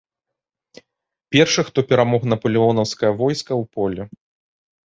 [1.35, 4.01] Першы, хто перамог напалеонаўскае войска ў полі.